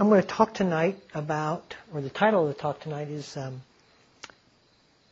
[0.00, 3.60] I'm going to talk tonight about, or the title of the talk tonight is um,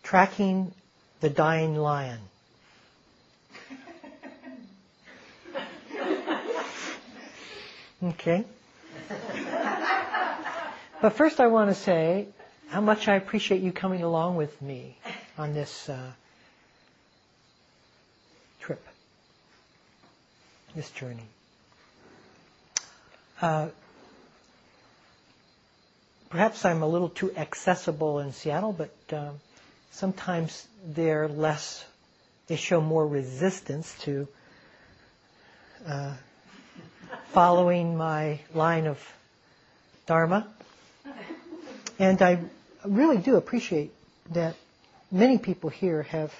[0.02, 0.72] Tracking
[1.20, 2.18] the Dying Lion.
[8.02, 8.46] Okay.
[11.02, 12.26] But first, I want to say
[12.68, 14.96] how much I appreciate you coming along with me
[15.36, 16.12] on this uh,
[18.58, 18.82] trip,
[20.74, 21.26] this journey.
[23.42, 23.68] Uh,
[26.30, 29.30] perhaps I'm a little too accessible in Seattle, but uh,
[29.90, 31.84] sometimes they're less,
[32.46, 34.28] they show more resistance to
[35.86, 36.14] uh,
[37.32, 38.98] following my line of
[40.06, 40.46] Dharma.
[41.98, 42.40] And I
[42.84, 43.92] really do appreciate
[44.30, 44.54] that
[45.10, 46.32] many people here have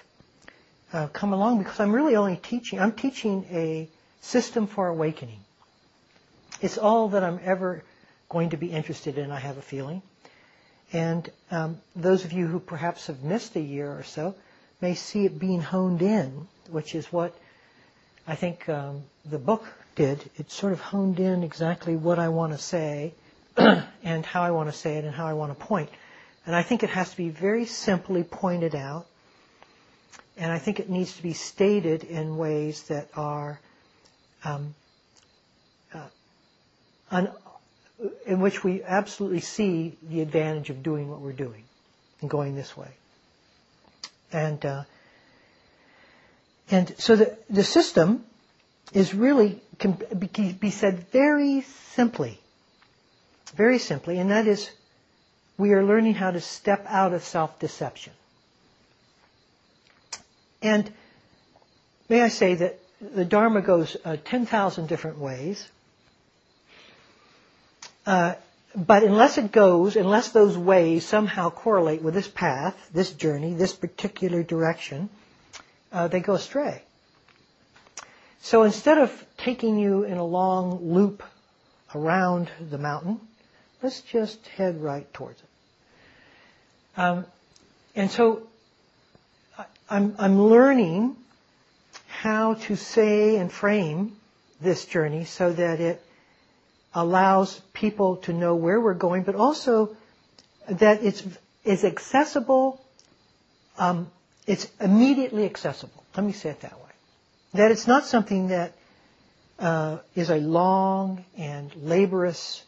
[0.92, 3.88] uh, come along because I'm really only teaching, I'm teaching a
[4.20, 5.41] system for awakening.
[6.60, 7.82] It's all that I'm ever
[8.28, 10.02] going to be interested in, I have a feeling.
[10.92, 14.34] And um, those of you who perhaps have missed a year or so
[14.80, 17.34] may see it being honed in, which is what
[18.27, 20.30] I think um, the book did.
[20.36, 23.14] It sort of honed in exactly what I want to say
[23.56, 25.91] and how I want to say it and how I want to point.
[26.47, 29.06] And I think it has to be very simply pointed out.
[30.36, 33.61] And I think it needs to be stated in ways that are
[34.45, 34.74] um,
[35.92, 36.06] uh,
[37.11, 37.33] un-
[38.27, 41.64] in which we absolutely see the advantage of doing what we're doing
[42.20, 42.90] and going this way.
[44.32, 44.82] And uh,
[46.70, 48.24] and so the the system
[48.92, 52.38] is really can be said very simply,
[53.55, 54.70] very simply, and that is
[55.56, 58.12] we are learning how to step out of self-deception.
[60.62, 60.92] And
[62.08, 65.68] may I say that the Dharma goes uh, 10,000 different ways.
[68.09, 68.34] Uh,
[68.75, 73.75] but unless it goes, unless those ways somehow correlate with this path, this journey, this
[73.75, 75.11] particular direction,
[75.92, 76.80] uh, they go astray.
[78.41, 81.23] So instead of taking you in a long loop
[81.95, 83.20] around the mountain,
[83.83, 86.98] let's just head right towards it.
[86.98, 87.27] Um,
[87.95, 88.48] and so
[89.91, 91.14] I'm, I'm learning
[92.07, 94.17] how to say and frame
[94.63, 96.02] this journey so that it
[96.94, 99.96] allows people to know where we're going, but also
[100.68, 101.22] that it's
[101.64, 102.84] is accessible.
[103.78, 104.10] Um,
[104.46, 106.02] it's immediately accessible.
[106.16, 106.90] Let me say it that way.
[107.54, 108.72] That it's not something that
[109.58, 112.62] uh, is a long and laborious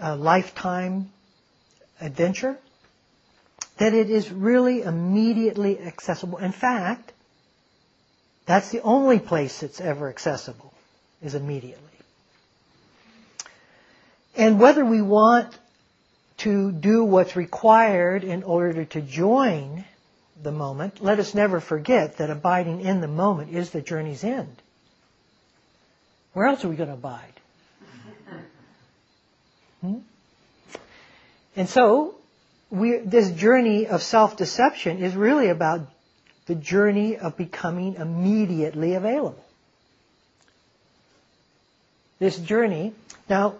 [0.00, 1.10] uh, lifetime
[2.00, 2.58] adventure.
[3.78, 6.38] That it is really immediately accessible.
[6.38, 7.12] In fact,
[8.46, 10.72] that's the only place that's ever accessible,
[11.22, 11.91] is immediately.
[14.36, 15.56] And whether we want
[16.38, 19.84] to do what's required in order to join
[20.42, 24.56] the moment, let us never forget that abiding in the moment is the journey's end.
[26.32, 27.32] Where else are we going to abide?
[29.80, 29.98] Hmm?
[31.56, 32.14] And so,
[32.70, 35.80] we, this journey of self-deception is really about
[36.46, 39.44] the journey of becoming immediately available.
[42.18, 42.94] This journey,
[43.28, 43.56] now,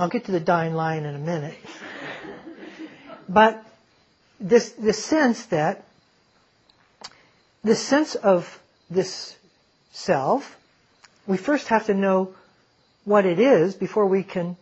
[0.00, 1.58] I'll get to the dying lion in a minute.
[3.28, 3.62] but
[4.40, 5.84] this, this sense that,
[7.62, 9.36] the sense of this
[9.92, 10.56] self,
[11.26, 12.32] we first have to know
[13.04, 14.56] what it is before we can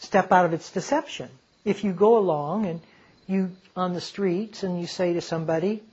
[0.00, 1.28] step out of its deception.
[1.64, 2.80] If you go along and
[3.28, 5.84] you on the streets and you say to somebody,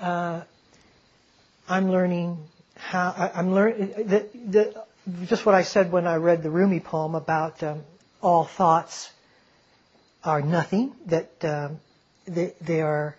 [0.00, 0.40] uh,
[1.68, 2.38] "I'm learning
[2.74, 4.84] how I, am learning the, the,
[5.26, 7.82] just what I said when I read the Rumi poem about um,
[8.20, 9.10] all thoughts
[10.24, 11.80] are nothing, that um,
[12.26, 13.16] they, they are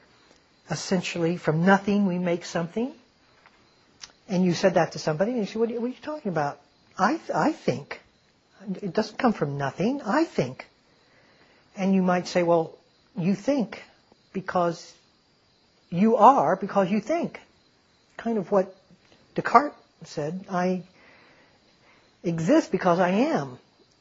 [0.70, 2.94] essentially from nothing we make something.
[4.28, 6.02] And you said that to somebody, and you said, what are you, what are you
[6.02, 6.60] talking about?
[6.98, 8.02] I, I think.
[8.82, 10.02] It doesn't come from nothing.
[10.02, 10.68] I think.
[11.76, 12.78] And you might say, well,
[13.18, 13.84] you think
[14.34, 14.94] because
[15.90, 17.40] you are because you think.
[18.18, 18.76] Kind of what
[19.34, 20.46] Descartes said.
[20.50, 20.84] I
[22.24, 23.58] exist because I am.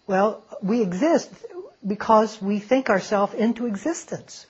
[0.09, 1.31] Well, we exist
[1.87, 4.47] because we think ourselves into existence.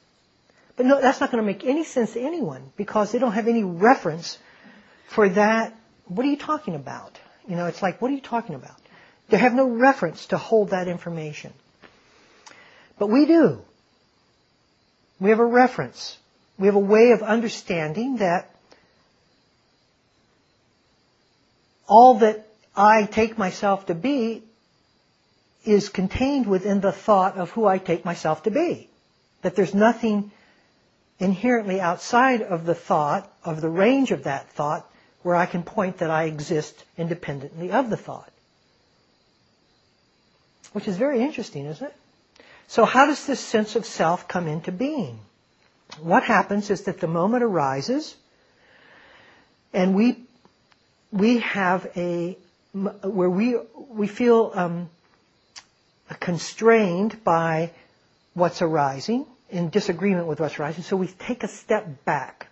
[0.77, 3.49] But no, that's not going to make any sense to anyone because they don't have
[3.49, 4.39] any reference
[5.09, 5.77] for that.
[6.07, 7.19] What are you talking about?
[7.49, 8.77] You know, it's like, what are you talking about?
[9.31, 11.53] They have no reference to hold that information.
[12.97, 13.61] But we do.
[15.19, 16.17] We have a reference.
[16.57, 18.55] We have a way of understanding that
[21.89, 22.47] all that
[22.77, 24.45] I take myself to be
[25.69, 28.89] is contained within the thought of who I take myself to be.
[29.43, 30.31] That there's nothing
[31.19, 34.89] inherently outside of the thought, of the range of that thought,
[35.23, 38.33] where I can point that I exist independently of the thought.
[40.73, 41.95] Which is very interesting, isn't it?
[42.67, 45.21] So how does this sense of self come into being?
[46.01, 48.15] What happens is that the moment arises,
[49.73, 50.19] and we
[51.11, 52.37] we have a
[52.75, 53.57] where we
[53.89, 54.91] we feel um,
[56.15, 57.71] constrained by
[58.35, 60.85] what's arising in disagreement with what's arising.
[60.85, 62.49] So we take a step back.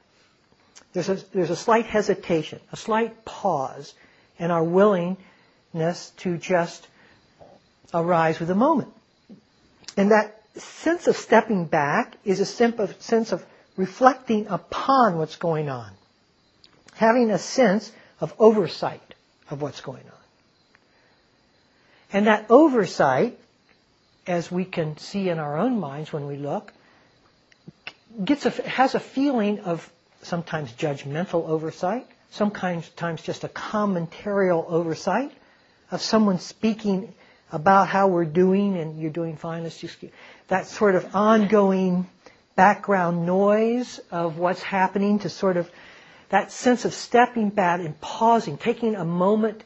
[0.93, 3.94] There's a there's a slight hesitation, a slight pause,
[4.38, 6.87] in our willingness to just
[7.93, 8.93] arise with the moment.
[9.97, 13.44] And that sense of stepping back is a sense of
[13.76, 15.91] reflecting upon what's going on.
[16.94, 19.14] Having a sense of oversight
[19.50, 20.12] of what's going on.
[22.12, 23.38] And that oversight,
[24.26, 26.73] as we can see in our own minds when we look,
[28.25, 29.90] gets a, has a feeling of
[30.23, 32.90] sometimes judgmental oversight, sometimes
[33.23, 35.31] just a commentarial oversight
[35.90, 37.14] of someone speaking
[37.52, 39.62] about how we're doing and you're doing fine.
[39.62, 39.99] Let's just
[40.49, 42.08] that sort of ongoing
[42.56, 45.70] background noise of what's happening to sort of
[46.31, 49.62] that sense of stepping back and pausing, taking a moment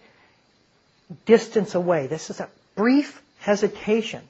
[1.24, 2.06] distance away.
[2.06, 4.20] This is a brief hesitation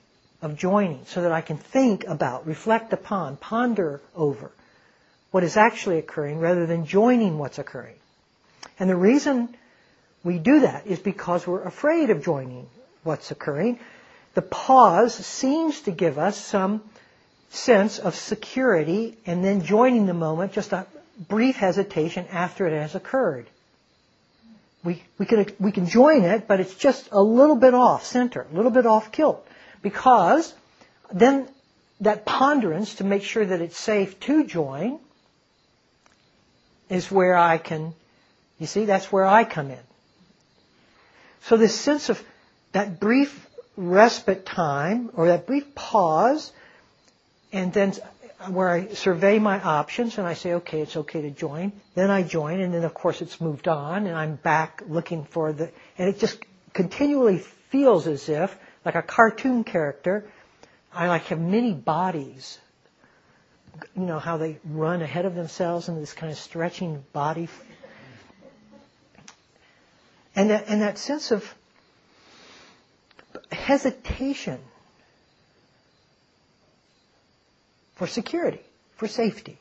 [0.42, 4.50] of joining so that I can think about, reflect upon, ponder over
[5.31, 7.94] what is actually occurring rather than joining what's occurring.
[8.78, 9.54] And the reason
[10.25, 12.66] we do that is because we're afraid of joining
[13.04, 13.78] what's occurring.
[14.34, 16.82] The pause seems to give us some
[17.50, 20.87] sense of security and then joining the moment, just a
[21.28, 23.46] brief hesitation after it has occurred.
[24.82, 28.46] We, we, can, we can join it, but it's just a little bit off center,
[28.50, 29.46] a little bit off kilt.
[29.82, 30.55] Because
[31.12, 31.49] then
[32.00, 34.99] that ponderance to make sure that it's safe to join
[36.88, 37.94] is where I can,
[38.59, 39.79] you see, that's where I come in.
[41.43, 42.23] So this sense of
[42.73, 43.47] that brief
[43.77, 46.53] respite time or that brief pause
[47.53, 47.94] and then
[48.49, 51.73] where I survey my options and I say, okay, it's okay to join.
[51.94, 55.53] Then I join and then of course it's moved on and I'm back looking for
[55.53, 56.38] the, and it just
[56.73, 60.31] continually feels as if, like a cartoon character,
[60.93, 62.59] I like have many bodies.
[63.94, 67.49] You know how they run ahead of themselves in this kind of stretching body.
[70.35, 71.55] And that, and that sense of
[73.53, 74.59] hesitation
[77.94, 78.61] for security,
[78.97, 79.59] for safety,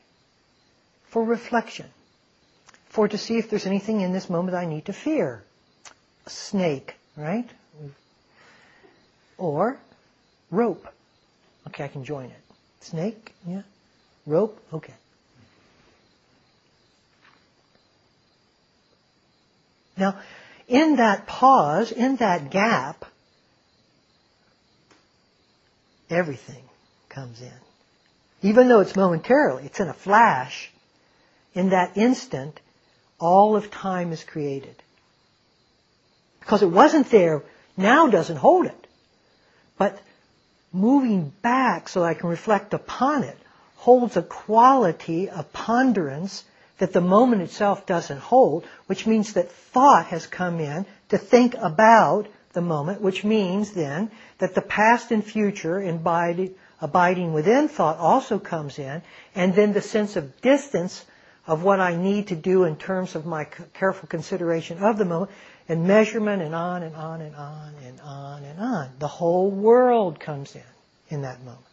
[1.04, 1.86] for reflection,
[2.86, 5.42] for to see if there's anything in this moment I need to fear.
[6.26, 7.48] A snake, right?
[9.40, 9.78] Or
[10.50, 10.86] rope.
[11.66, 12.40] Okay, I can join it.
[12.80, 13.62] Snake, yeah.
[14.26, 14.94] Rope, okay.
[19.96, 20.18] Now,
[20.68, 23.04] in that pause, in that gap,
[26.08, 26.62] everything
[27.08, 27.52] comes in.
[28.42, 30.70] Even though it's momentarily, it's in a flash.
[31.54, 32.60] In that instant,
[33.18, 34.76] all of time is created.
[36.40, 37.42] Because it wasn't there,
[37.76, 38.79] now doesn't hold it.
[39.80, 39.98] But
[40.74, 43.38] moving back so I can reflect upon it
[43.76, 46.44] holds a quality of ponderance
[46.76, 51.54] that the moment itself doesn't hold, which means that thought has come in to think
[51.54, 57.96] about the moment, which means then that the past and future abiding, abiding within thought
[57.96, 59.00] also comes in,
[59.34, 61.06] and then the sense of distance
[61.46, 65.30] of what I need to do in terms of my careful consideration of the moment,
[65.70, 68.90] and measurement, and on and on and on and on and on.
[68.98, 70.62] The whole world comes in
[71.08, 71.64] in that moment.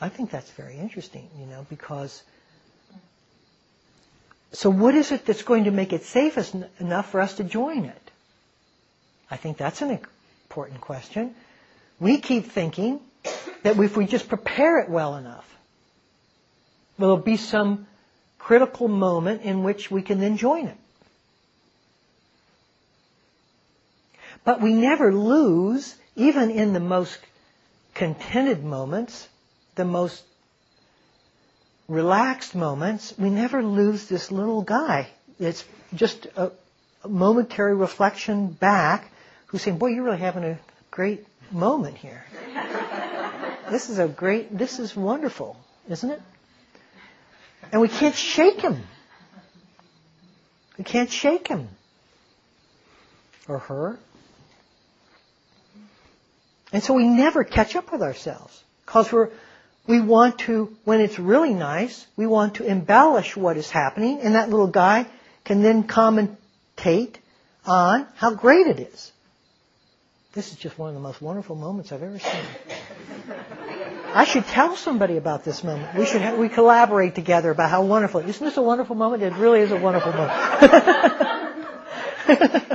[0.00, 2.22] I think that's very interesting, you know, because
[4.52, 6.38] so what is it that's going to make it safe
[6.80, 8.10] enough for us to join it?
[9.30, 9.98] I think that's an
[10.48, 11.34] important question.
[12.00, 13.00] We keep thinking
[13.62, 15.55] that if we just prepare it well enough,
[16.98, 17.86] there'll be some
[18.38, 20.76] critical moment in which we can then join it.
[24.44, 27.18] But we never lose, even in the most
[27.94, 29.28] contented moments,
[29.74, 30.22] the most
[31.88, 35.08] relaxed moments, we never lose this little guy.
[35.40, 36.52] It's just a,
[37.02, 39.10] a momentary reflection back
[39.46, 40.58] who's saying, boy, you're really having a
[40.90, 42.24] great moment here.
[43.70, 45.56] this is a great, this is wonderful,
[45.88, 46.22] isn't it?
[47.72, 48.82] And we can't shake him.
[50.78, 51.68] We can't shake him
[53.48, 53.98] or her.
[56.72, 59.30] And so we never catch up with ourselves because we're
[59.86, 64.34] we want to, when it's really nice, we want to embellish what is happening, and
[64.34, 65.06] that little guy
[65.44, 67.14] can then commentate
[67.64, 69.12] on how great it is.
[70.32, 72.42] This is just one of the most wonderful moments I've ever seen.
[74.16, 75.94] I should tell somebody about this moment.
[75.94, 78.20] We should have, we collaborate together about how wonderful.
[78.20, 79.22] Isn't this a wonderful moment?
[79.22, 80.32] It really is a wonderful moment.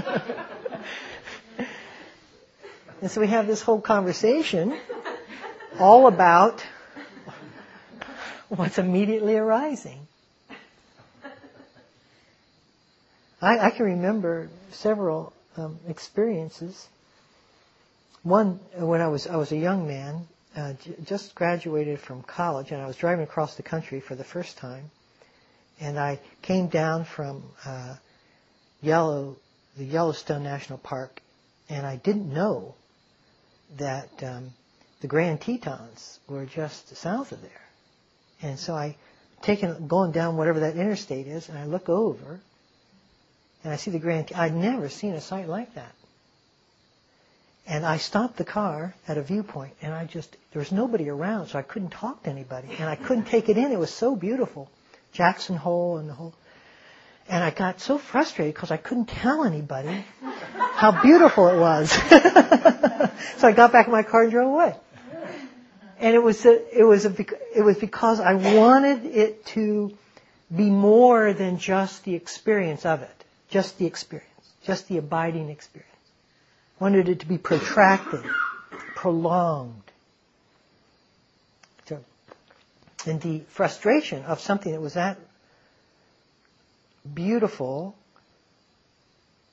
[3.02, 4.78] and so we have this whole conversation
[5.80, 6.64] all about
[8.50, 10.06] what's immediately arising.
[13.42, 16.88] I, I can remember several um, experiences.
[18.22, 22.72] One when I was I was a young man, uh, j- just graduated from college,
[22.72, 24.91] and I was driving across the country for the first time,
[25.79, 27.96] and I came down from uh,
[28.81, 29.38] Yellow,
[29.77, 31.22] the Yellowstone National Park,
[31.70, 32.75] and I didn't know
[33.77, 34.51] that um,
[35.01, 37.51] the Grand Tetons were just south of there.
[38.41, 38.98] And so I
[39.41, 42.39] taken going down whatever that interstate is, and I look over,
[43.63, 44.31] and I see the Grand.
[44.36, 45.93] I'd never seen a sight like that.
[47.72, 51.48] And I stopped the car at a viewpoint, and I just there was nobody around,
[51.48, 53.72] so I couldn't talk to anybody, and I couldn't take it in.
[53.72, 54.70] It was so beautiful,
[55.13, 56.34] Jackson Hole and the whole.
[57.30, 60.04] And I got so frustrated because I couldn't tell anybody
[60.74, 61.92] how beautiful it was.
[63.38, 64.75] so I got back in my car and drove away
[66.01, 67.16] and it was a, it was a,
[67.56, 69.96] it was because I wanted it to
[70.54, 74.28] be more than just the experience of it, just the experience,
[74.63, 75.91] just the abiding experience.
[76.82, 78.24] Wanted it to be protracted,
[78.96, 79.84] prolonged.
[81.86, 82.04] So,
[83.06, 85.20] and the frustration of something that was that
[87.14, 87.96] beautiful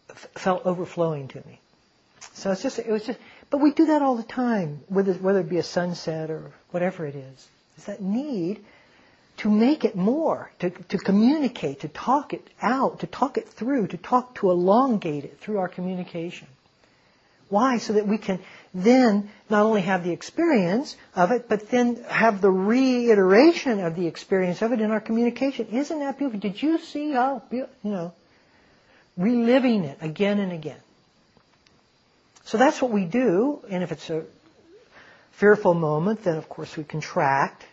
[0.08, 1.60] f- felt overflowing to me.
[2.32, 3.18] So it's just, it was just,
[3.50, 7.04] but we do that all the time, whether, whether it be a sunset or whatever
[7.04, 7.48] it is.
[7.76, 8.64] It's that need
[9.36, 13.88] to make it more, to, to communicate, to talk it out, to talk it through,
[13.88, 16.48] to talk, to elongate it through our communication.
[17.48, 17.78] Why?
[17.78, 18.40] So that we can
[18.74, 24.06] then not only have the experience of it, but then have the reiteration of the
[24.06, 25.68] experience of it in our communication.
[25.68, 26.40] Isn't that beautiful?
[26.40, 27.74] Did you see how, beautiful?
[27.82, 28.12] you know,
[29.16, 30.80] reliving it again and again.
[32.44, 34.24] So that's what we do, and if it's a
[35.32, 37.64] fearful moment, then of course we contract.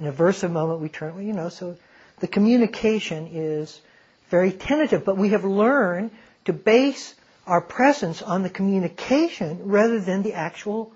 [0.00, 1.76] In a aversive moment, we turn, you know, so
[2.20, 3.80] the communication is
[4.28, 6.10] very tentative, but we have learned
[6.46, 7.14] to base
[7.46, 10.92] our presence on the communication rather than the actual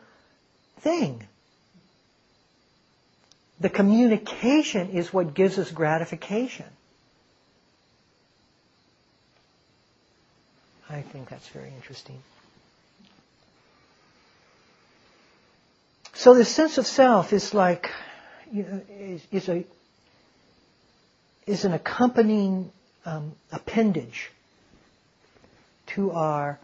[0.80, 1.22] thing.
[3.60, 6.66] The communication is what gives us gratification.
[10.88, 12.22] I think that's very interesting.
[16.12, 17.90] So the sense of self is like,
[18.52, 19.64] you know, is, is a
[21.46, 22.70] is an accompanying
[23.04, 24.30] um, appendage
[25.94, 26.58] to our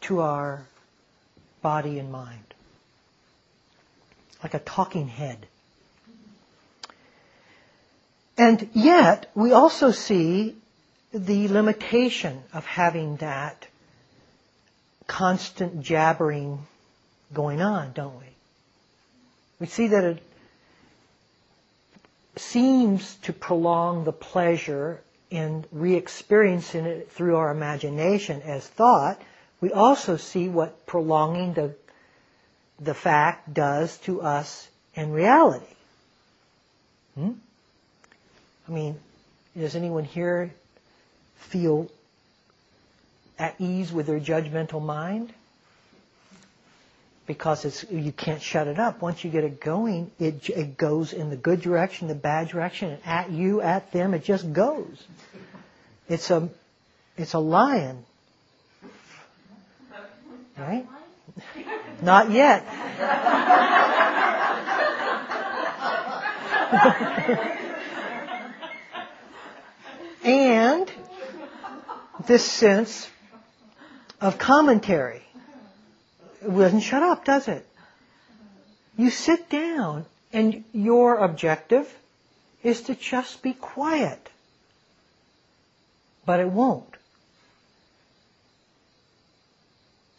[0.00, 0.66] to our
[1.62, 2.54] body and mind,
[4.42, 5.46] like a talking head.
[8.38, 10.56] And yet, we also see
[11.12, 13.66] the limitation of having that
[15.06, 16.66] constant jabbering
[17.32, 18.26] going on, don't we?
[19.60, 20.22] We see that it
[22.36, 29.20] seems to prolong the pleasure in re-experiencing it through our imagination as thought.
[29.60, 31.74] We also see what prolonging the,
[32.80, 35.66] the fact does to us in reality.
[37.14, 37.32] Hmm?
[38.68, 38.98] I mean,
[39.56, 40.52] does anyone here
[41.36, 41.90] feel
[43.38, 45.32] at ease with their judgmental mind?
[47.26, 49.02] Because it's you can't shut it up.
[49.02, 52.90] Once you get it going, it it goes in the good direction, the bad direction,
[52.90, 55.04] and at you, at them, it just goes.
[56.08, 56.48] It's a
[57.16, 58.04] it's a lion,
[60.56, 60.86] right?
[62.02, 62.64] Not yet.
[70.24, 70.90] and
[72.26, 73.08] this sense
[74.20, 75.25] of commentary
[76.46, 77.66] it doesn't shut up, does it?
[78.96, 81.92] You sit down and your objective
[82.62, 84.28] is to just be quiet.
[86.24, 86.94] But it won't.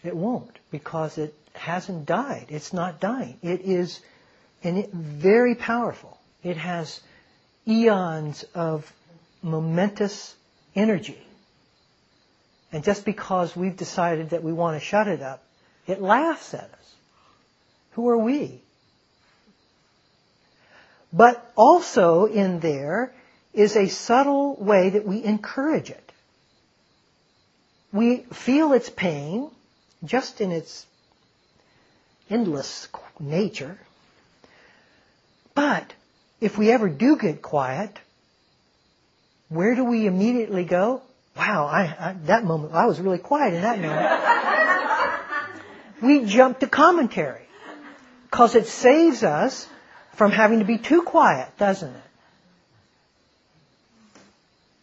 [0.04, 2.48] It won't because it hasn't died.
[2.50, 3.38] It's not dying.
[3.42, 4.00] It is
[4.64, 6.18] and very powerful.
[6.44, 7.02] It has
[7.68, 8.92] eons of
[9.42, 10.36] momentous
[10.76, 11.22] energy.
[12.72, 15.44] And just because we've decided that we want to shut it up,
[15.88, 16.96] it laughs at us.
[17.92, 18.62] Who are we?
[21.12, 23.14] But also in there
[23.54, 26.12] is a subtle way that we encourage it.
[27.92, 29.50] We feel its pain
[30.04, 30.86] just in its
[32.30, 32.88] endless
[33.20, 33.80] nature.
[35.56, 35.92] But
[36.40, 37.98] if we ever do get quiet,
[39.50, 41.02] where do we immediately go?
[41.36, 44.64] Wow, I, I, that moment, I was really quiet in that moment.
[46.02, 47.48] we jump to commentary
[48.24, 49.68] because it saves us
[50.14, 52.04] from having to be too quiet, doesn't it?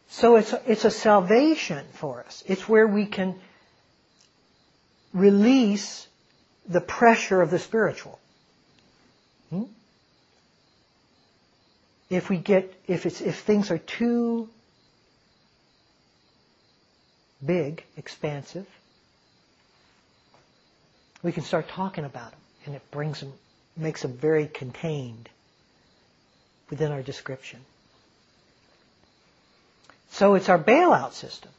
[0.09, 2.44] So it's, it's a salvation for us.
[2.47, 3.35] It's where we can
[5.12, 6.06] release
[6.68, 8.18] the pressure of the spiritual.
[9.50, 9.64] Hmm?
[12.11, 14.49] If we get, if it's, if things are too
[17.44, 18.66] big, expansive,
[21.25, 23.33] we can start talking about them, and it brings them,
[23.76, 25.28] makes them very contained
[26.69, 27.61] within our description.
[30.11, 31.50] So it's our bailout system.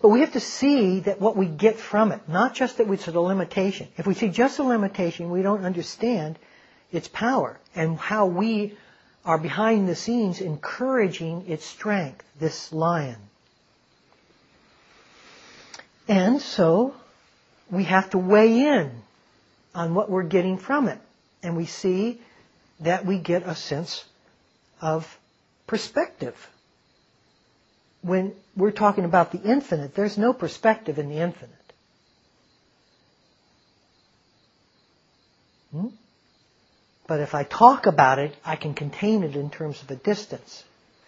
[0.00, 3.06] But we have to see that what we get from it, not just that it's
[3.06, 3.88] a limitation.
[3.98, 6.38] If we see just a limitation, we don't understand
[6.92, 8.76] its power and how we
[9.24, 13.16] are behind the scenes encouraging its strength, this lion.
[16.08, 16.94] And so
[17.70, 18.90] we have to weigh in
[19.74, 20.98] on what we're getting from it.
[21.42, 22.20] And we see
[22.80, 24.04] that we get a sense
[24.80, 25.18] of
[25.66, 26.48] perspective.
[28.02, 31.54] When we're talking about the infinite, there's no perspective in the infinite.
[35.72, 35.88] Hmm?
[37.08, 40.64] But if I talk about it, I can contain it in terms of a distance,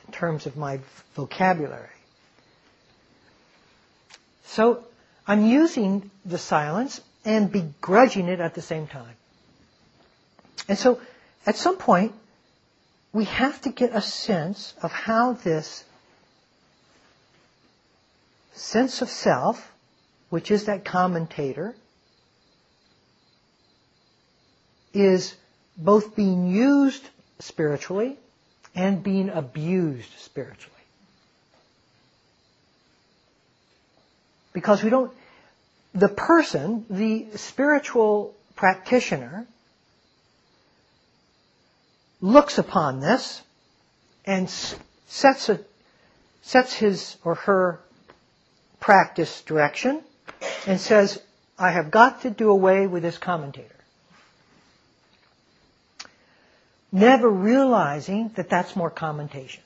[0.06, 0.80] in terms of my
[1.14, 1.88] vocabulary.
[4.48, 4.82] So
[5.26, 9.14] I'm using the silence and begrudging it at the same time.
[10.68, 11.00] And so
[11.46, 12.14] at some point,
[13.12, 15.84] we have to get a sense of how this
[18.54, 19.72] sense of self,
[20.30, 21.74] which is that commentator,
[24.94, 25.34] is
[25.76, 27.04] both being used
[27.38, 28.16] spiritually
[28.74, 30.77] and being abused spiritually.
[34.58, 35.12] Because we don't,
[35.94, 39.46] the person, the spiritual practitioner,
[42.20, 43.40] looks upon this
[44.26, 44.50] and
[45.06, 45.60] sets, a,
[46.42, 47.78] sets his or her
[48.80, 50.02] practice direction
[50.66, 51.22] and says,
[51.56, 53.76] I have got to do away with this commentator.
[56.90, 59.62] Never realizing that that's more commentation.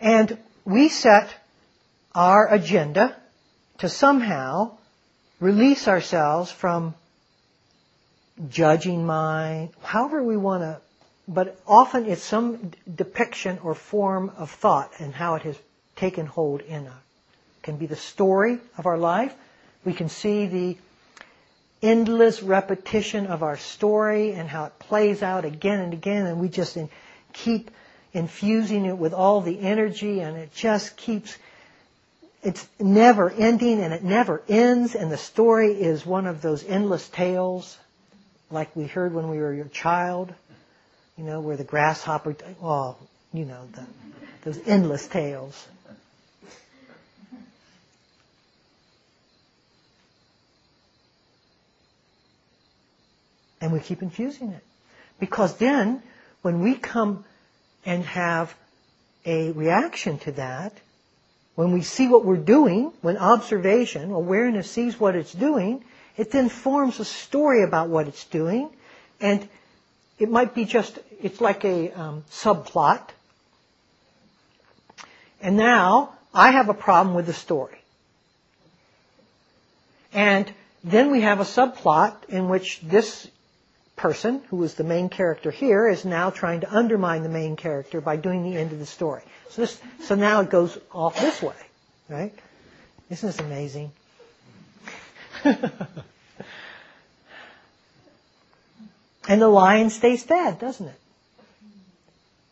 [0.00, 1.34] And we set
[2.14, 3.16] our agenda
[3.78, 4.76] to somehow
[5.40, 6.94] release ourselves from
[8.48, 10.80] judging mind, however we want to,
[11.28, 15.58] but often it's some depiction or form of thought and how it has
[15.96, 16.98] taken hold in us.
[17.62, 19.34] Can be the story of our life.
[19.84, 20.76] We can see the
[21.80, 26.48] endless repetition of our story and how it plays out again and again, and we
[26.48, 26.76] just
[27.32, 27.70] keep
[28.12, 31.36] infusing it with all the energy, and it just keeps.
[32.42, 37.08] It's never ending, and it never ends, and the story is one of those endless
[37.08, 37.78] tales
[38.52, 40.32] like we heard when we were a child,
[41.16, 42.96] you know, where the grasshopper, oh,
[43.32, 43.84] you know, the,
[44.44, 45.66] those endless tales.
[53.60, 54.62] And we keep infusing it.
[55.20, 56.02] Because then,
[56.42, 57.24] when we come
[57.84, 58.54] and have
[59.24, 60.72] a reaction to that,
[61.54, 65.84] when we see what we're doing, when observation, awareness sees what it's doing,
[66.16, 68.70] it then forms a story about what it's doing,
[69.20, 69.48] and
[70.18, 73.08] it might be just, it's like a um, subplot.
[75.40, 77.78] And now I have a problem with the story.
[80.12, 80.52] And
[80.84, 83.28] then we have a subplot in which this
[84.02, 88.00] person, who is the main character here, is now trying to undermine the main character
[88.00, 89.22] by doing the end of the story.
[89.50, 91.54] So, this, so now it goes off this way,
[92.08, 92.34] right?
[93.10, 93.92] Isn't this amazing?
[95.44, 95.62] and
[99.28, 101.00] the lion stays fed, doesn't it?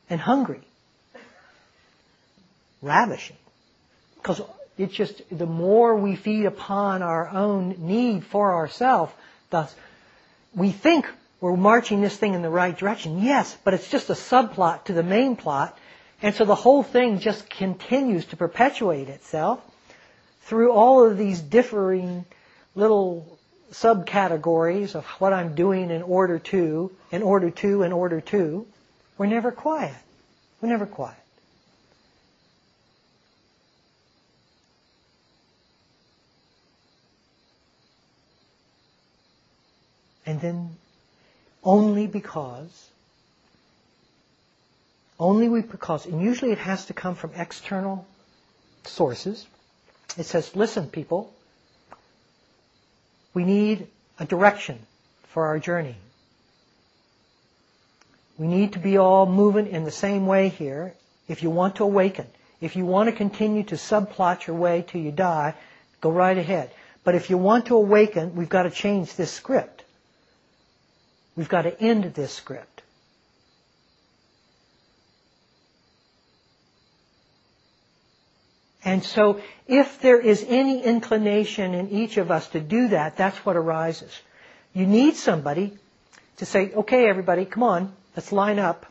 [0.08, 0.62] And hungry.
[2.80, 3.36] Ravishing.
[4.14, 4.40] Because
[4.78, 9.12] it's just, the more we feed upon our own need for ourselves,
[9.50, 9.74] thus,
[10.54, 11.06] we think
[11.40, 13.22] we're marching this thing in the right direction.
[13.22, 15.76] Yes, but it's just a subplot to the main plot.
[16.22, 19.60] And so the whole thing just continues to perpetuate itself
[20.42, 22.26] through all of these differing
[22.74, 23.38] little
[23.72, 28.66] subcategories of what I'm doing in order to, in order to, in order to.
[29.16, 29.94] We're never quiet.
[30.60, 31.16] We're never quiet.
[40.26, 40.76] And then
[41.62, 42.88] only because,
[45.18, 48.06] only because, and usually it has to come from external
[48.84, 49.46] sources.
[50.16, 51.32] It says, listen, people,
[53.34, 53.86] we need
[54.18, 54.78] a direction
[55.28, 55.96] for our journey.
[58.38, 60.94] We need to be all moving in the same way here
[61.28, 62.26] if you want to awaken.
[62.60, 65.54] If you want to continue to subplot your way till you die,
[66.00, 66.70] go right ahead.
[67.04, 69.79] But if you want to awaken, we've got to change this script.
[71.36, 72.82] We've got to end this script.
[78.84, 83.36] And so if there is any inclination in each of us to do that, that's
[83.44, 84.18] what arises.
[84.72, 85.72] You need somebody
[86.38, 88.86] to say, okay, everybody, come on, let's line up.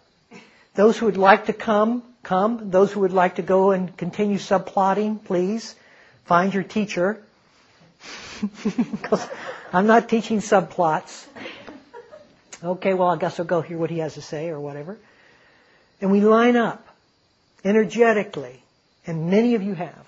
[0.76, 2.70] Those who would like to come, come.
[2.70, 5.76] Those who would like to go and continue subplotting, please,
[6.26, 7.22] find your teacher.
[8.64, 9.28] Because
[9.74, 11.26] I'm not teaching subplots.
[12.64, 14.98] Okay, well, I guess I'll go hear what he has to say or whatever.
[16.02, 16.86] And we line up
[17.64, 18.62] energetically,
[19.06, 20.06] and many of you have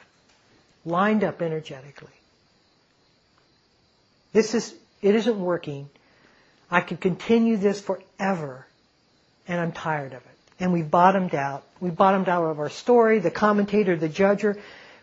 [0.86, 2.10] lined up energetically.
[4.34, 5.90] This is, it isn't working.
[6.70, 8.66] I could continue this forever,
[9.48, 10.28] and I'm tired of it.
[10.60, 11.64] And we've bottomed out.
[11.80, 14.60] We bottomed out of our story, the commentator, the judger.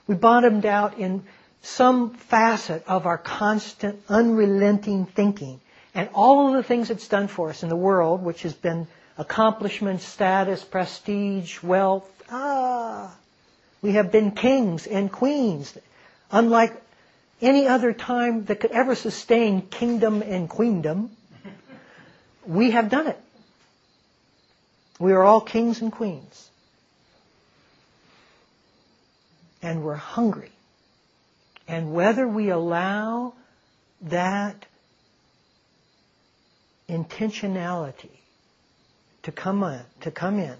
[0.06, 1.24] We bottomed out in
[1.62, 5.60] some facet of our constant, unrelenting thinking
[5.98, 8.86] and all of the things it's done for us in the world, which has been
[9.18, 12.08] accomplishment, status, prestige, wealth.
[12.30, 13.12] Ah,
[13.82, 15.76] we have been kings and queens,
[16.30, 16.80] unlike
[17.42, 21.10] any other time that could ever sustain kingdom and queendom.
[22.46, 23.20] We have done it.
[25.00, 26.48] We are all kings and queens.
[29.62, 30.52] And we're hungry.
[31.66, 33.34] And whether we allow
[34.02, 34.64] that
[36.88, 38.10] intentionality
[39.22, 40.56] to come to come in,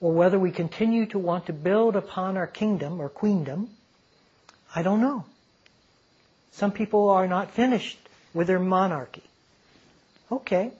[0.00, 3.68] or whether we continue to want to build upon our kingdom or queendom,
[4.74, 5.24] I don't know.
[6.52, 7.98] Some people are not finished
[8.32, 9.22] with their monarchy.
[10.30, 10.70] Okay.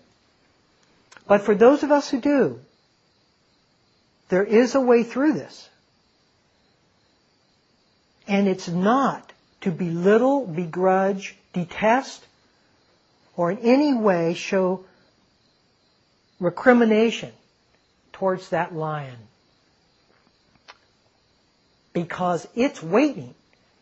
[1.27, 2.61] But for those of us who do,
[4.29, 5.69] there is a way through this.
[8.27, 12.25] And it's not to belittle, begrudge, detest,
[13.37, 14.85] or in any way show
[16.41, 17.33] recrimination
[18.13, 19.17] towards that lion.
[21.93, 23.35] Because it's waiting.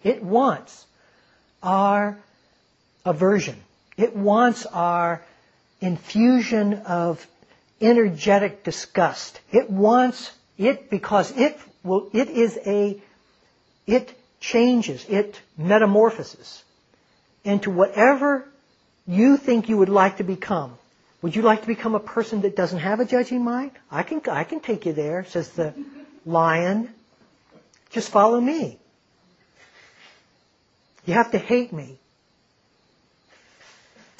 [0.03, 0.87] It wants
[1.63, 2.19] our
[3.05, 3.57] aversion.
[3.97, 5.23] It wants our
[5.81, 7.27] infusion of
[7.81, 9.41] energetic disgust.
[9.53, 13.01] It wants it because it will, it is a,
[13.87, 16.63] it changes, it metamorphoses
[17.45, 18.49] into whatever
[19.07, 20.77] you think you would like to become.
[21.23, 23.73] Would you like to become a person that doesn't have a judging mind?
[23.91, 25.75] I can, I can take you there, says the
[26.27, 26.91] lion.
[27.91, 28.79] Just follow me.
[31.07, 31.99] You have to hate me.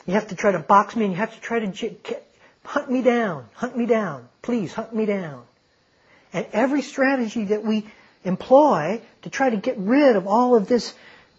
[0.07, 1.97] You have to try to box me and you have to try to
[2.65, 3.47] hunt me down.
[3.55, 4.29] Hunt me down.
[4.43, 5.45] Please hunt me down.
[6.33, 7.87] And every strategy that we
[8.25, 10.95] employ to try to get rid of all of this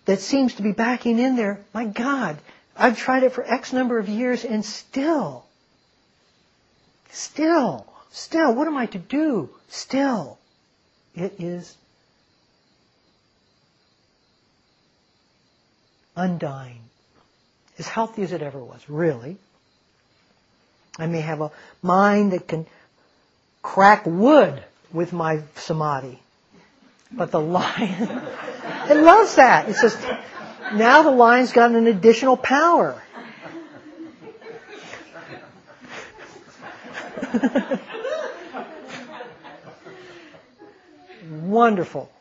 [0.05, 2.37] that seems to be backing in there, my God,
[2.75, 5.45] I've tried it for X number of years and still,
[7.11, 9.49] still, still, what am I to do?
[9.69, 10.37] Still,
[11.15, 11.75] it is
[16.15, 16.81] undying.
[17.77, 19.37] As healthy as it ever was, really.
[20.97, 22.65] I may have a mind that can
[23.61, 26.21] crack wood with my samadhi.
[27.15, 28.09] But the lion,
[28.89, 29.69] it loves that.
[29.69, 29.97] It says,
[30.73, 33.01] now the lion's got an additional power.
[41.29, 42.11] Wonderful.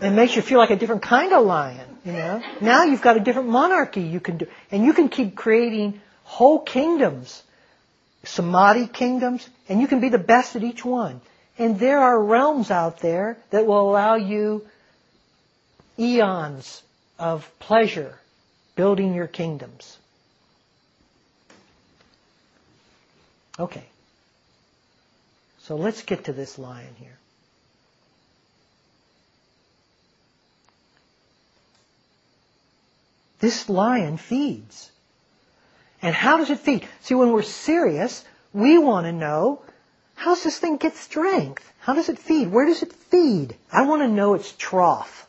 [0.00, 2.42] It makes you feel like a different kind of lion, you know.
[2.60, 6.60] Now you've got a different monarchy you can do, and you can keep creating whole
[6.60, 7.42] kingdoms,
[8.24, 11.20] samadhi kingdoms, and you can be the best at each one.
[11.58, 14.66] And there are realms out there that will allow you
[15.98, 16.82] eons
[17.18, 18.18] of pleasure
[18.74, 19.96] building your kingdoms.
[23.58, 23.84] Okay.
[25.60, 27.18] So let's get to this lion here.
[33.40, 34.90] This lion feeds.
[36.02, 36.86] And how does it feed?
[37.00, 39.62] See, when we're serious, we want to know
[40.16, 41.62] how does this thing get strength?
[41.78, 42.50] How does it feed?
[42.50, 43.54] Where does it feed?
[43.70, 45.28] I want to know its trough.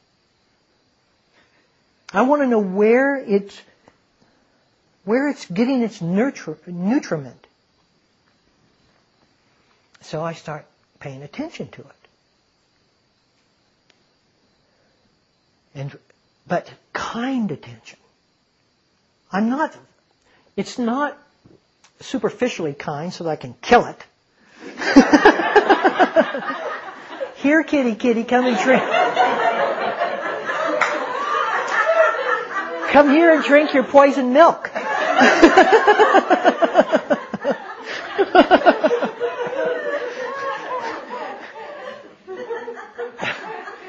[2.12, 3.62] I want to know where it's
[5.04, 7.46] where it's getting its nutri- nutriment.
[10.02, 10.66] So I start
[11.00, 11.88] paying attention to it.
[15.76, 16.00] And
[16.48, 18.00] but kind attention.
[19.32, 19.78] I'm not
[20.56, 21.18] it's not
[22.00, 24.02] superficially kind so that I can kill it.
[27.38, 28.84] Here, kitty, kitty, come and drink.
[32.92, 34.72] Come here and drink your poison milk.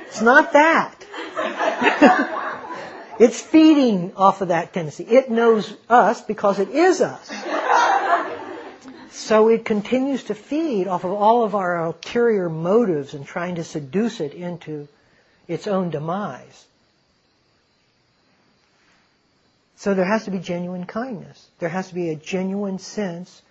[0.07, 0.95] it's not that.
[3.19, 5.05] it's feeding off of that tendency.
[5.05, 7.31] It knows us because it is us.
[9.19, 13.65] So it continues to feed off of all of our ulterior motives and trying to
[13.65, 14.87] seduce it into
[15.49, 16.67] its own demise.
[19.77, 21.49] So there has to be genuine kindness.
[21.59, 23.43] There has to be a genuine sense.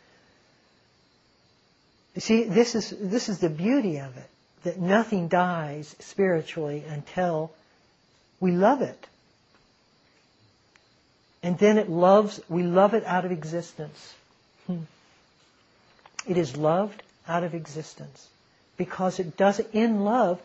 [2.15, 4.29] You see, this is, this is the beauty of it,
[4.63, 7.51] that nothing dies spiritually until
[8.39, 9.05] we love it.
[11.43, 14.15] And then it loves, we love it out of existence.
[14.65, 14.83] Hmm.
[16.27, 18.27] It is loved out of existence.
[18.75, 20.41] Because it does, in love,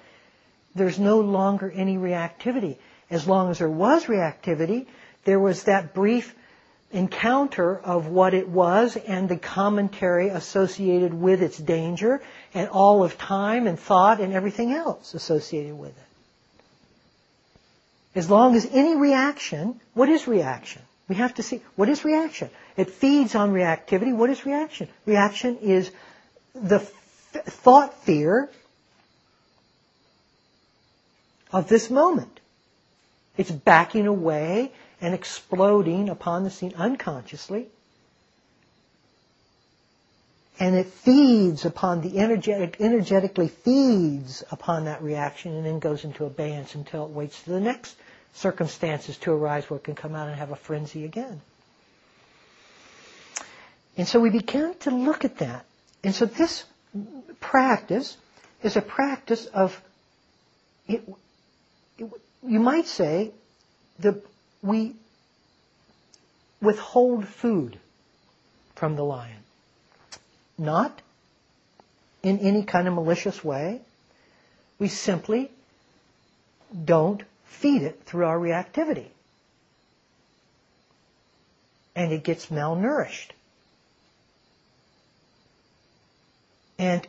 [0.75, 2.77] there's no longer any reactivity.
[3.11, 4.87] As long as there was reactivity,
[5.25, 6.35] there was that brief
[6.93, 12.23] encounter of what it was and the commentary associated with its danger
[12.55, 16.05] and all of time and thought and everything else associated with it.
[18.15, 20.83] As long as any reaction, what is reaction?
[21.13, 22.49] We have to see, what is reaction?
[22.75, 24.17] It feeds on reactivity.
[24.17, 24.89] What is reaction?
[25.05, 25.91] Reaction is
[26.55, 28.49] the thought fear
[31.53, 32.41] of this moment.
[33.37, 34.73] It's backing away
[35.03, 37.67] and exploding upon the scene unconsciously.
[40.59, 46.25] And it feeds upon the energetic, energetically feeds upon that reaction and then goes into
[46.25, 47.97] abeyance until it waits for the next
[48.35, 51.41] circumstances to arise where it can come out and have a frenzy again.
[53.97, 55.67] And so we began to look at that.
[56.03, 56.65] And so this
[57.41, 58.17] practice
[58.63, 59.81] is a practice of,
[60.89, 61.03] it,
[61.99, 62.11] it,
[62.47, 63.33] you might say,
[63.99, 64.21] the,
[64.63, 64.95] we
[66.61, 67.79] withhold food
[68.75, 69.37] from the lion.
[70.57, 71.03] Not
[72.23, 73.81] in any kind of malicious way.
[74.79, 75.51] We simply
[76.85, 79.07] don't feed it through our reactivity.
[81.95, 83.29] And it gets malnourished.
[86.79, 87.07] And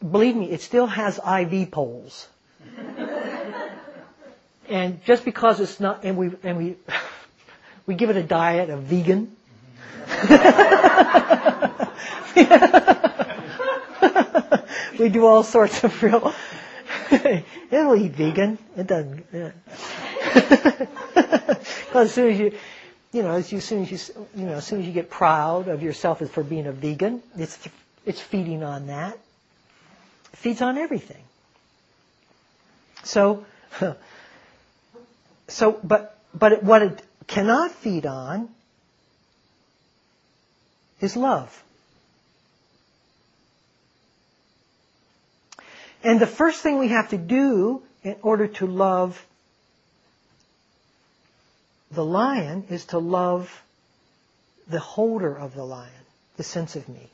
[0.00, 2.28] believe me, it still has IV poles.
[4.68, 6.76] and just because it's not, and we, and we,
[7.86, 9.36] we give it a diet of vegan.
[14.98, 16.32] we do all sorts of real,
[17.70, 18.58] it'll eat vegan.
[18.76, 19.50] It doesn't, yeah.
[21.94, 22.52] as soon as you,
[23.12, 25.10] you know, as, you, as soon as you, you know, as soon as you get
[25.10, 27.58] proud of yourself as for being a vegan, it's,
[28.06, 29.14] it's feeding on that.
[30.32, 31.22] It feeds on everything.
[33.02, 33.44] So,
[35.48, 38.48] so, but, but what it cannot feed on
[41.00, 41.62] is love.
[46.04, 49.24] And the first thing we have to do in order to love
[51.92, 53.62] the lion is to love
[54.66, 55.92] the holder of the lion,
[56.36, 57.08] the sense of me.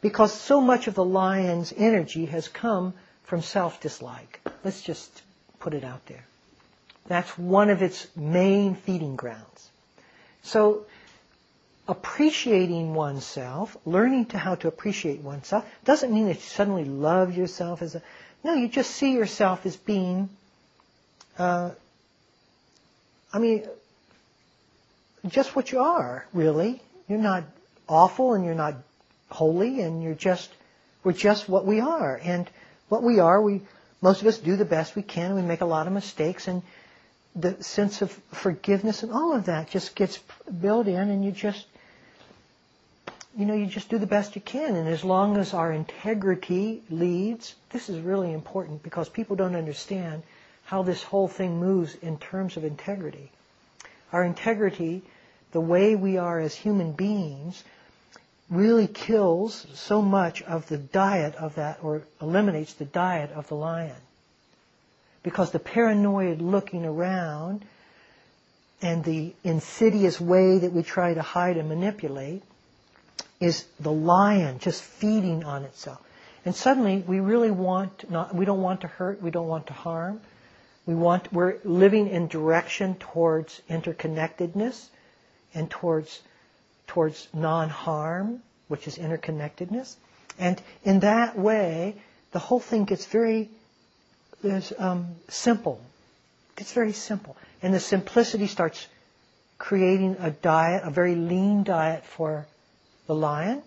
[0.00, 4.40] Because so much of the lion's energy has come from self-dislike.
[4.64, 5.22] Let's just
[5.60, 6.24] put it out there.
[7.06, 9.70] That's one of its main feeding grounds.
[10.42, 10.86] So
[11.88, 17.82] appreciating oneself, learning to how to appreciate oneself, doesn't mean that you suddenly love yourself
[17.82, 18.02] as a.
[18.44, 20.28] No, you just see yourself as being.
[21.38, 21.70] Uh,
[23.32, 23.66] I mean,
[25.28, 26.82] just what you are, really.
[27.08, 27.44] You're not
[27.88, 28.74] awful and you're not
[29.30, 30.50] holy and you're just,
[31.04, 32.20] we're just what we are.
[32.22, 32.48] And
[32.88, 33.62] what we are, we,
[34.00, 35.34] most of us do the best we can.
[35.34, 36.62] We make a lot of mistakes and
[37.34, 40.18] the sense of forgiveness and all of that just gets
[40.60, 41.66] built in and you just
[43.36, 44.76] you know, you just do the best you can.
[44.76, 50.22] And as long as our integrity leads, this is really important because people don't understand
[50.64, 53.30] how this whole thing moves in terms of integrity.
[54.12, 55.02] Our integrity,
[55.52, 57.64] the way we are as human beings,
[58.50, 63.54] really kills so much of the diet of that, or eliminates the diet of the
[63.54, 63.96] lion.
[65.22, 67.64] Because the paranoid looking around
[68.82, 72.42] and the insidious way that we try to hide and manipulate
[73.40, 76.00] is the lion just feeding on itself.
[76.44, 79.72] And suddenly we really want not, we don't want to hurt, we don't want to
[79.72, 80.20] harm.
[80.86, 84.88] We want, we're living in direction towards interconnectedness
[85.54, 86.20] and towards,
[86.88, 89.94] towards non-harm, which is interconnectedness.
[90.38, 91.94] And in that way,
[92.32, 93.48] the whole thing gets very
[94.78, 95.80] um, simple.
[96.50, 97.36] It gets very simple.
[97.62, 98.84] And the simplicity starts
[99.58, 102.46] creating a diet, a very lean diet for
[103.06, 103.62] the lion.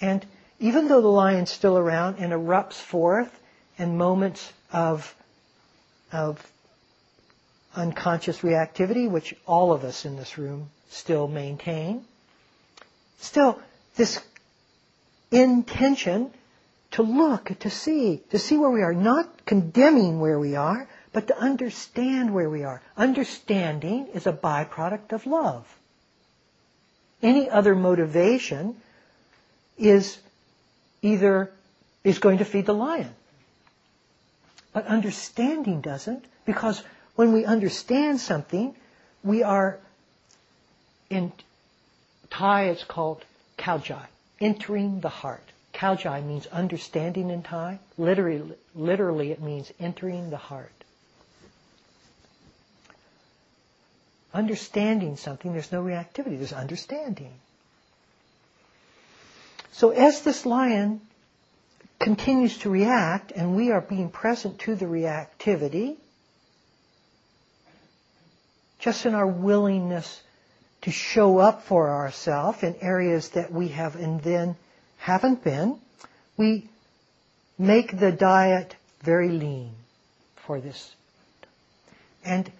[0.00, 0.24] And
[0.58, 3.40] even though the lion's still around and erupts forth
[3.78, 5.14] in moments of,
[6.12, 6.50] of
[7.74, 12.04] unconscious reactivity, which all of us in this room still maintain,
[13.18, 13.58] still
[13.96, 14.20] this
[15.30, 16.30] intention
[16.92, 21.28] to look, to see, to see where we are, not condemning where we are, but
[21.28, 22.82] to understand where we are.
[22.96, 25.66] Understanding is a byproduct of love.
[27.22, 28.76] Any other motivation
[29.76, 30.18] is
[31.02, 31.50] either
[32.04, 33.14] is going to feed the lion.
[34.72, 36.82] But understanding doesn't, because
[37.16, 38.74] when we understand something,
[39.22, 39.78] we are
[41.10, 41.32] in
[42.30, 43.24] Thai it's called
[43.58, 44.06] kaujai,
[44.40, 45.42] entering the heart.
[45.74, 47.80] Kaujai means understanding in Thai.
[47.98, 50.79] Literally, literally it means entering the heart.
[54.32, 57.32] Understanding something, there's no reactivity, there's understanding.
[59.72, 61.00] So as this lion
[61.98, 65.96] continues to react and we are being present to the reactivity,
[68.78, 70.22] just in our willingness
[70.82, 74.56] to show up for ourselves in areas that we have and then
[74.96, 75.78] haven't been,
[76.36, 76.68] we
[77.58, 79.72] make the diet very lean
[80.36, 80.94] for this.
[82.24, 82.50] And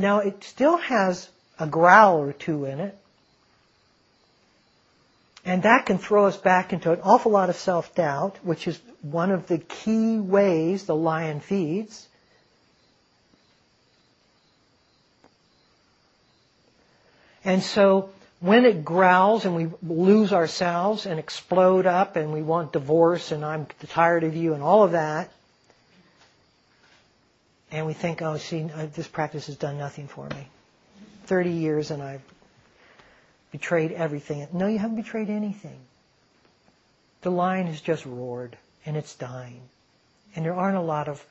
[0.00, 2.96] now it still has a growl or two in it.
[5.44, 9.30] And that can throw us back into an awful lot of self-doubt, which is one
[9.30, 12.06] of the key ways the lion feeds.
[17.42, 18.10] And so
[18.40, 23.44] when it growls and we lose ourselves and explode up and we want divorce and
[23.44, 25.32] I'm tired of you and all of that,
[27.70, 30.48] and we think, oh, see, uh, this practice has done nothing for me.
[31.26, 32.22] 30 years and I've
[33.52, 34.46] betrayed everything.
[34.52, 35.78] No, you haven't betrayed anything.
[37.22, 38.56] The lion has just roared
[38.86, 39.60] and it's dying.
[40.34, 41.24] And there aren't a lot of,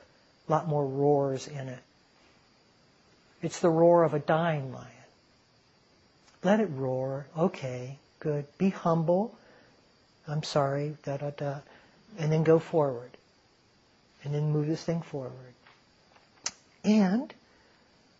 [0.48, 1.82] lot more roars in it.
[3.42, 4.86] It's the roar of a dying lion.
[6.42, 7.26] Let it roar.
[7.36, 8.46] Okay, good.
[8.58, 9.34] Be humble.
[10.26, 11.54] I'm sorry, da da da.
[12.18, 13.10] And then go forward.
[14.24, 15.54] And then move this thing forward.
[16.84, 17.32] And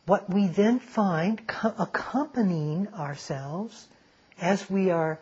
[0.07, 3.87] what we then find co- accompanying ourselves
[4.41, 5.19] as we are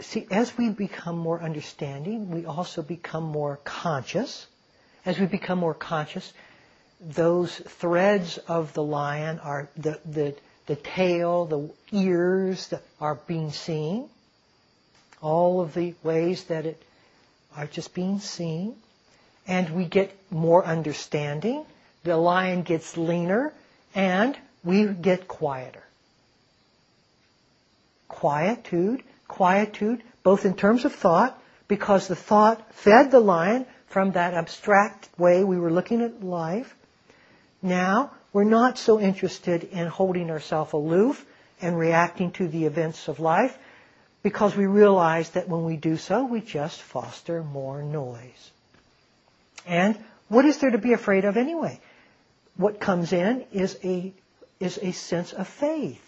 [0.00, 4.46] see as we become more understanding we also become more conscious.
[5.04, 6.32] As we become more conscious
[7.00, 10.34] those threads of the lion are the the,
[10.66, 14.08] the tail the ears that are being seen.
[15.20, 16.82] All of the ways that it
[17.56, 18.76] are just being seen.
[19.46, 21.64] And we get more understanding
[22.04, 23.52] the lion gets leaner,
[23.94, 25.82] and we get quieter.
[28.08, 34.34] Quietude, quietude, both in terms of thought, because the thought fed the lion from that
[34.34, 36.74] abstract way we were looking at life.
[37.62, 41.24] Now, we're not so interested in holding ourselves aloof
[41.60, 43.56] and reacting to the events of life
[44.22, 48.50] because we realize that when we do so, we just foster more noise.
[49.66, 51.80] And what is there to be afraid of anyway?
[52.58, 54.12] What comes in is a,
[54.60, 56.04] is a sense of faith.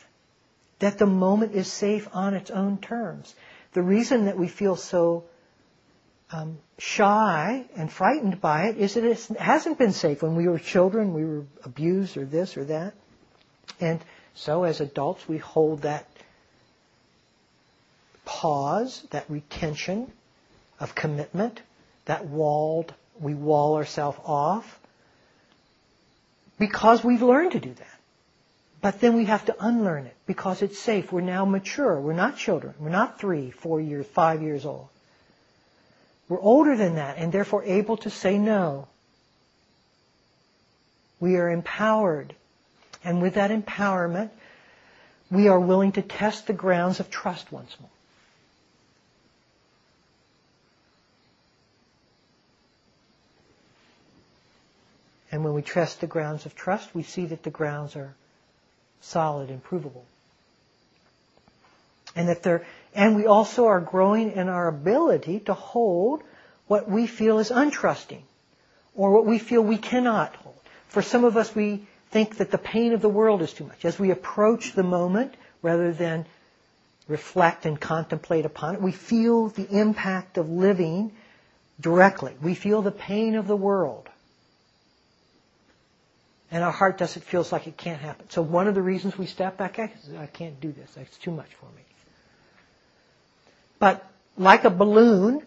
[0.80, 3.34] That the moment is safe on its own terms.
[3.72, 5.24] The reason that we feel so
[6.32, 10.22] um, shy and frightened by it is that it hasn't been safe.
[10.22, 12.94] When we were children, we were abused or this or that.
[13.80, 14.00] And
[14.34, 16.08] so as adults, we hold that
[18.24, 20.10] pause, that retention
[20.80, 21.60] of commitment,
[22.06, 24.79] that walled, we wall ourselves off
[26.60, 27.86] because we've learned to do that.
[28.82, 31.10] But then we have to unlearn it because it's safe.
[31.10, 31.98] We're now mature.
[31.98, 32.74] We're not children.
[32.78, 34.88] We're not three, four years, five years old.
[36.28, 38.88] We're older than that and therefore able to say no.
[41.18, 42.34] We are empowered.
[43.04, 44.30] And with that empowerment,
[45.30, 47.90] we are willing to test the grounds of trust once more.
[55.32, 58.14] And when we test the grounds of trust, we see that the grounds are
[59.00, 60.04] solid and provable.
[62.16, 66.22] And that they're, and we also are growing in our ability to hold
[66.66, 68.22] what we feel is untrusting
[68.96, 70.56] or what we feel we cannot hold.
[70.88, 73.84] For some of us, we think that the pain of the world is too much.
[73.84, 76.26] As we approach the moment, rather than
[77.06, 81.12] reflect and contemplate upon it, we feel the impact of living
[81.80, 82.34] directly.
[82.42, 84.09] We feel the pain of the world
[86.50, 88.28] and our heart doesn't feels like it can't happen.
[88.30, 90.96] So one of the reasons we step back is I can't do this.
[90.96, 91.82] It's too much for me.
[93.78, 94.04] But
[94.36, 95.42] like a balloon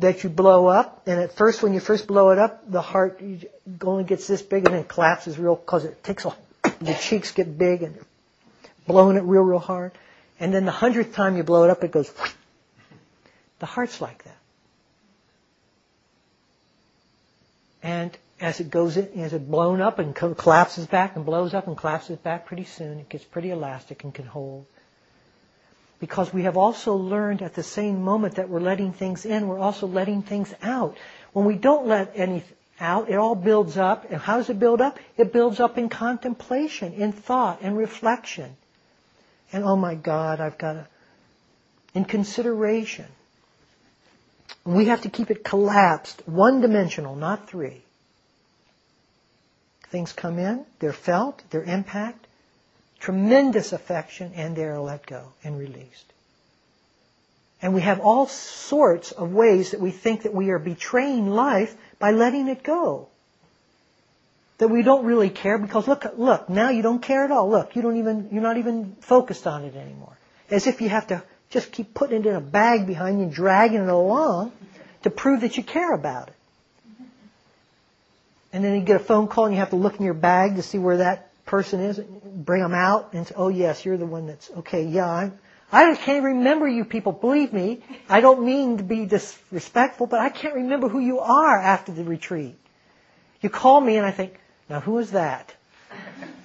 [0.00, 3.22] that you blow up, and at first when you first blow it up, the heart
[3.82, 6.34] only gets this big and then collapses real because it takes a,
[6.80, 7.98] the cheeks get big and
[8.86, 9.92] blowing it real real hard,
[10.40, 12.12] and then the hundredth time you blow it up, it goes.
[13.60, 14.36] The heart's like that.
[17.82, 21.66] And as it goes in, as it blown up and collapses back and blows up
[21.66, 24.64] and collapses back pretty soon, it gets pretty elastic and can hold.
[26.00, 29.58] Because we have also learned at the same moment that we're letting things in, we're
[29.58, 30.96] also letting things out.
[31.34, 34.10] When we don't let anything out, it all builds up.
[34.10, 34.98] And how does it build up?
[35.18, 38.56] It builds up in contemplation, in thought, and reflection.
[39.52, 40.86] And oh my God, I've got to,
[41.92, 43.06] in consideration.
[44.64, 47.82] We have to keep it collapsed, one dimensional, not three.
[49.90, 52.26] Things come in, they're felt, they're impact,
[53.00, 56.12] tremendous affection, and they're let go and released.
[57.62, 61.76] And we have all sorts of ways that we think that we are betraying life
[61.98, 63.08] by letting it go.
[64.58, 67.50] That we don't really care because look, look, now you don't care at all.
[67.50, 70.16] Look, you don't even, you're not even focused on it anymore.
[70.50, 73.32] As if you have to just keep putting it in a bag behind you and
[73.32, 74.52] dragging it along
[75.02, 76.34] to prove that you care about it.
[78.52, 80.56] And then you get a phone call and you have to look in your bag
[80.56, 84.06] to see where that person is, bring them out and say, oh yes, you're the
[84.06, 85.38] one that's, okay, yeah, I'm,
[85.72, 87.82] I can't remember you people, believe me.
[88.08, 92.02] I don't mean to be disrespectful, but I can't remember who you are after the
[92.02, 92.56] retreat.
[93.40, 94.38] You call me and I think,
[94.68, 95.54] now who is that?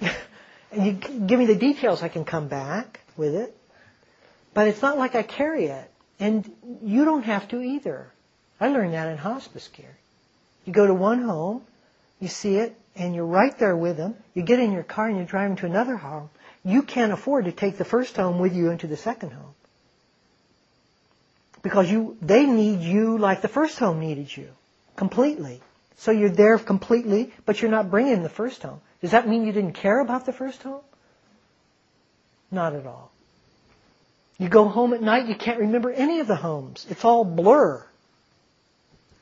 [0.70, 3.56] and you give me the details, I can come back with it.
[4.54, 5.90] But it's not like I carry it.
[6.18, 6.50] And
[6.82, 8.10] you don't have to either.
[8.60, 9.96] I learned that in hospice care.
[10.64, 11.62] You go to one home,
[12.20, 14.14] you see it, and you're right there with them.
[14.34, 16.30] You get in your car and you're driving to another home.
[16.64, 19.54] You can't afford to take the first home with you into the second home.
[21.62, 24.48] Because you, they need you like the first home needed you.
[24.96, 25.60] Completely.
[25.98, 28.80] So you're there completely, but you're not bringing the first home.
[29.00, 30.82] Does that mean you didn't care about the first home?
[32.50, 33.10] Not at all.
[34.38, 36.86] You go home at night, you can't remember any of the homes.
[36.90, 37.84] It's all blur.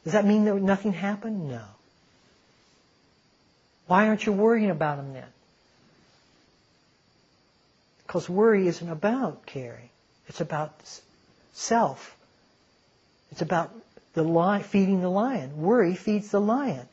[0.02, 1.48] Does that mean that nothing happened?
[1.48, 1.62] No.
[3.86, 5.26] Why aren't you worrying about them then?
[8.06, 9.90] Because worry isn't about caring.
[10.28, 10.72] It's about
[11.52, 12.16] self.
[13.30, 13.72] It's about
[14.14, 15.56] the lion, feeding the lion.
[15.56, 16.86] Worry feeds the lion.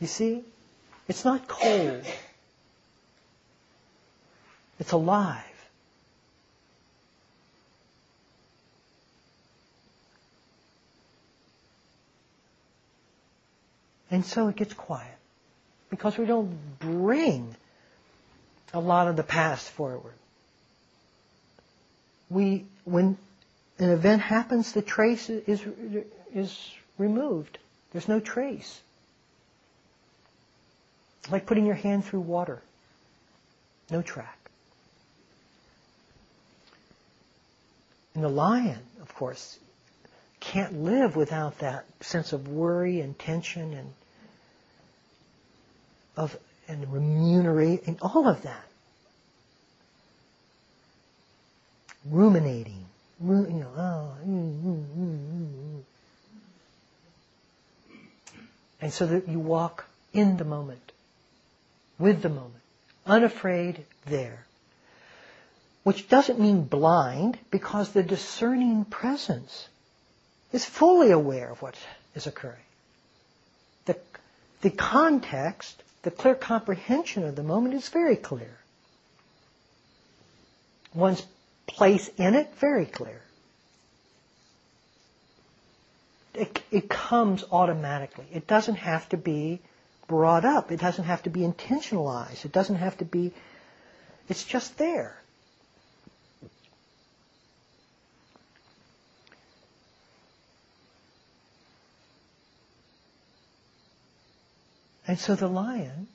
[0.00, 0.42] You see?
[1.08, 2.02] It's not cold.
[4.80, 5.53] It's alive.
[14.14, 15.18] And so it gets quiet
[15.90, 17.56] because we don't bring
[18.72, 20.14] a lot of the past forward.
[22.30, 23.18] We, when
[23.80, 25.60] an event happens, the trace is,
[26.32, 27.58] is removed.
[27.90, 28.80] There's no trace.
[31.28, 32.62] Like putting your hand through water.
[33.90, 34.38] No track.
[38.14, 39.58] And the lion, of course,
[40.38, 43.92] can't live without that sense of worry and tension and
[46.16, 46.36] of
[46.68, 48.64] and remunerating all of that.
[52.06, 52.84] Ruminating,
[53.20, 55.82] you know, oh, mm, mm, mm,
[58.80, 60.92] and so that you walk in the moment,
[61.98, 62.62] with the moment,
[63.06, 64.44] unafraid there.
[65.84, 69.68] Which doesn't mean blind, because the discerning presence
[70.52, 71.76] is fully aware of what
[72.14, 72.56] is occurring.
[73.86, 73.96] The,
[74.60, 78.58] the context the clear comprehension of the moment is very clear.
[80.94, 81.26] One's
[81.66, 83.20] place in it, very clear.
[86.34, 88.26] It, it comes automatically.
[88.32, 89.60] It doesn't have to be
[90.06, 90.70] brought up.
[90.70, 92.44] It doesn't have to be intentionalized.
[92.44, 93.32] It doesn't have to be,
[94.28, 95.16] it's just there.
[105.14, 106.08] And so the lion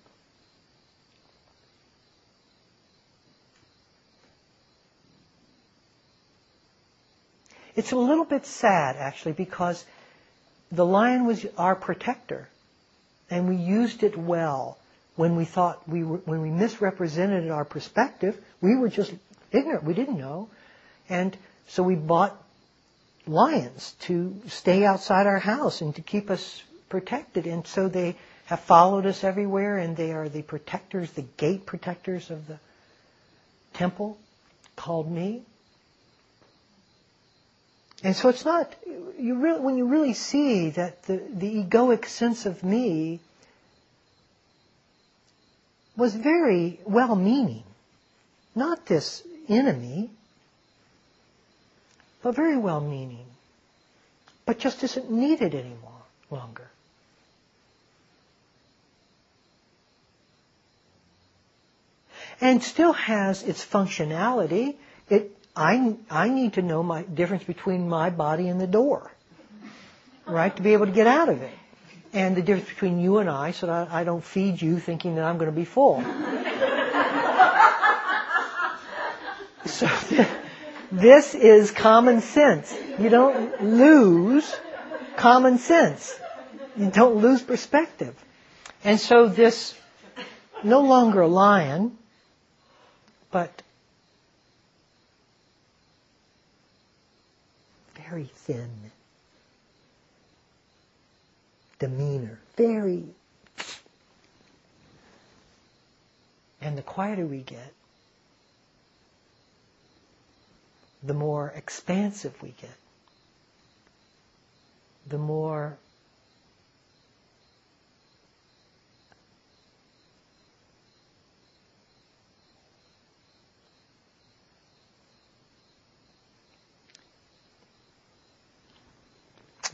[7.78, 9.86] It's a little bit sad actually because
[10.70, 12.50] the lion was our protector
[13.30, 14.78] and we used it well
[15.16, 19.14] when we thought we were, when we misrepresented our perspective, we were just
[19.54, 19.86] ignorant.
[19.86, 20.50] We didn't know.
[21.08, 21.38] And
[21.70, 22.36] so we bought
[23.26, 27.48] lions to stay outside our house and to keep us protected.
[27.48, 28.18] And so they
[28.50, 32.58] have followed us everywhere, and they are the protectors, the gate protectors of the
[33.74, 34.18] temple
[34.76, 35.44] called me.
[38.04, 38.74] And so it's not,
[39.20, 43.20] you really, when you really see that the, the egoic sense of me
[45.96, 47.62] was very well meaning,
[48.56, 50.10] not this enemy,
[52.24, 53.28] but very well meaning,
[54.48, 56.68] but just isn't needed anymore longer.
[62.42, 64.76] And still has its functionality.
[65.10, 69.12] It, I, I need to know my difference between my body and the door,
[70.26, 71.52] right, to be able to get out of it.
[72.12, 75.26] And the difference between you and I so that I, don't feed you thinking that
[75.26, 76.02] I'm going to be full.
[79.66, 79.88] so
[80.92, 82.76] this is common sense.
[82.98, 84.56] You don't lose
[85.18, 86.20] common sense.
[86.76, 88.16] You don't lose perspective.
[88.84, 89.76] And so this,
[90.64, 91.98] no longer a lion,
[93.32, 93.62] but
[97.96, 98.70] very thin
[101.80, 103.06] demeanor, very.
[106.62, 107.74] And the quieter we get,
[111.02, 112.76] the more expansive we get,
[115.08, 115.78] the more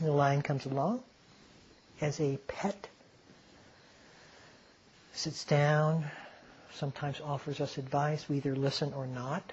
[0.00, 1.02] The lion comes along
[2.02, 2.88] as a pet,
[5.14, 6.04] sits down,
[6.74, 8.28] sometimes offers us advice.
[8.28, 9.52] We either listen or not.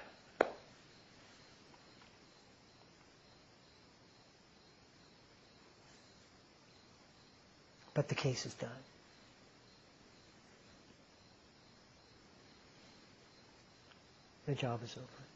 [7.94, 8.70] But the case is done.
[14.46, 15.33] The job is over.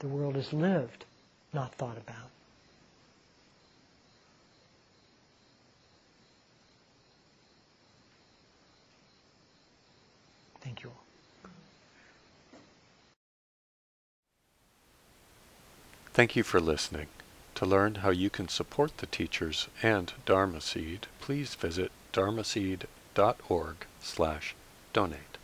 [0.00, 1.04] The world is lived,
[1.52, 2.30] not thought about.
[10.62, 11.50] Thank you all.
[16.14, 17.08] Thank you for listening.
[17.56, 24.54] To learn how you can support the teachers and Dharma Seed, please visit dharmaseed.org slash
[24.94, 25.39] donate.